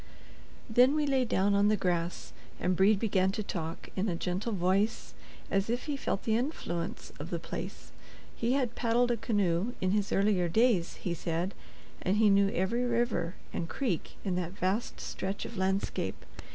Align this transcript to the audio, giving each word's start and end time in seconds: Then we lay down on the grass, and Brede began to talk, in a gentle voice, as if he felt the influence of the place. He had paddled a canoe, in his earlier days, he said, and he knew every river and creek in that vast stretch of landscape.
Then 0.67 0.95
we 0.95 1.05
lay 1.05 1.25
down 1.25 1.53
on 1.53 1.67
the 1.67 1.77
grass, 1.77 2.33
and 2.59 2.75
Brede 2.75 2.97
began 2.97 3.31
to 3.33 3.43
talk, 3.43 3.89
in 3.95 4.09
a 4.09 4.15
gentle 4.15 4.51
voice, 4.51 5.13
as 5.51 5.69
if 5.69 5.83
he 5.83 5.95
felt 5.95 6.23
the 6.23 6.35
influence 6.37 7.11
of 7.19 7.29
the 7.29 7.37
place. 7.37 7.91
He 8.35 8.53
had 8.53 8.73
paddled 8.73 9.11
a 9.11 9.15
canoe, 9.17 9.73
in 9.79 9.91
his 9.91 10.11
earlier 10.11 10.47
days, 10.49 10.95
he 10.95 11.13
said, 11.13 11.53
and 12.01 12.17
he 12.17 12.31
knew 12.31 12.49
every 12.49 12.83
river 12.83 13.35
and 13.53 13.69
creek 13.69 14.13
in 14.25 14.35
that 14.37 14.53
vast 14.57 14.99
stretch 14.99 15.45
of 15.45 15.55
landscape. 15.55 16.25